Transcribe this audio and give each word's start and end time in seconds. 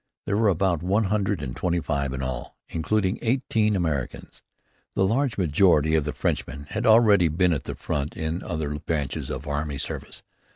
There 0.25 0.35
were 0.35 0.47
about 0.49 0.81
one 0.81 1.03
hundred 1.03 1.43
and 1.43 1.55
twenty 1.55 1.79
five 1.79 2.11
in 2.11 2.23
all, 2.23 2.57
including 2.69 3.19
eighteen 3.21 3.75
Americans. 3.75 4.41
The 4.95 5.05
large 5.05 5.37
majority 5.37 5.93
of 5.93 6.05
the 6.05 6.11
Frenchmen 6.11 6.65
had 6.71 6.87
already 6.87 7.27
been 7.27 7.53
at 7.53 7.65
the 7.65 7.75
front 7.75 8.17
in 8.17 8.41
other 8.41 8.79
branches 8.79 9.29
of 9.29 9.45
army 9.47 9.77
service. 9.77 10.23